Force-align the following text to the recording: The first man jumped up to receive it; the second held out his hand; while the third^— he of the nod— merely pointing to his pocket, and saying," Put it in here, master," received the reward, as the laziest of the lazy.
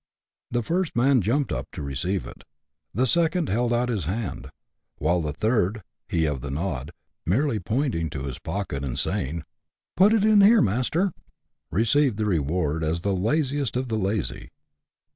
The 0.49 0.63
first 0.63 0.95
man 0.95 1.21
jumped 1.21 1.51
up 1.51 1.67
to 1.73 1.83
receive 1.83 2.25
it; 2.25 2.43
the 2.91 3.05
second 3.05 3.49
held 3.49 3.71
out 3.71 3.87
his 3.87 4.05
hand; 4.05 4.49
while 4.97 5.21
the 5.21 5.31
third^— 5.31 5.83
he 6.09 6.25
of 6.25 6.41
the 6.41 6.49
nod— 6.49 6.89
merely 7.27 7.59
pointing 7.59 8.09
to 8.09 8.23
his 8.23 8.39
pocket, 8.39 8.83
and 8.83 8.97
saying," 8.97 9.43
Put 9.95 10.11
it 10.13 10.25
in 10.25 10.41
here, 10.41 10.59
master," 10.59 11.13
received 11.69 12.17
the 12.17 12.25
reward, 12.25 12.83
as 12.83 13.01
the 13.01 13.15
laziest 13.15 13.77
of 13.77 13.89
the 13.89 13.95
lazy. 13.99 14.49